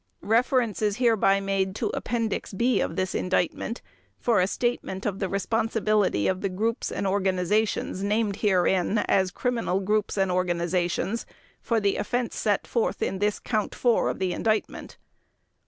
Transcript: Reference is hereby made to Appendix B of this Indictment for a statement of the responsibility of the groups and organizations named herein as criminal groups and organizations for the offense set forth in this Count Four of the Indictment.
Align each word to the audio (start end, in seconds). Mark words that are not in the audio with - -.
Reference 0.25 0.81
is 0.81 0.97
hereby 0.97 1.39
made 1.39 1.75
to 1.75 1.91
Appendix 1.93 2.53
B 2.53 2.79
of 2.81 2.95
this 2.95 3.13
Indictment 3.13 3.83
for 4.17 4.39
a 4.41 4.47
statement 4.47 5.05
of 5.05 5.19
the 5.19 5.29
responsibility 5.29 6.27
of 6.27 6.41
the 6.41 6.49
groups 6.49 6.91
and 6.91 7.05
organizations 7.05 8.01
named 8.03 8.37
herein 8.37 8.97
as 8.97 9.29
criminal 9.29 9.79
groups 9.79 10.17
and 10.17 10.31
organizations 10.31 11.27
for 11.61 11.79
the 11.79 11.97
offense 11.97 12.35
set 12.35 12.65
forth 12.65 13.03
in 13.03 13.19
this 13.19 13.37
Count 13.39 13.75
Four 13.75 14.09
of 14.09 14.17
the 14.17 14.33
Indictment. 14.33 14.97